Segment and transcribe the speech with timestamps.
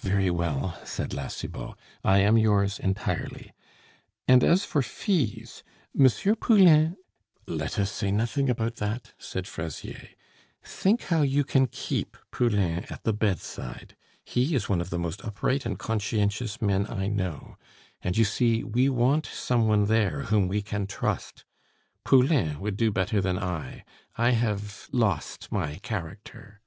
[0.00, 3.52] "Very well," said La Cibot, "I am yours entirely;
[4.26, 5.62] and as for fees,
[5.94, 6.08] M.
[6.36, 6.96] Poulain"
[7.46, 10.08] "Let us say nothing about that," said Fraisier.
[10.64, 13.94] "Think how you can keep Poulain at the bedside;
[14.24, 17.58] he is one of the most upright and conscientious men I know;
[18.00, 21.44] and, you see, we want some one there whom we can trust.
[22.04, 23.84] Poulain would do better than I;
[24.16, 26.62] I have lost my character."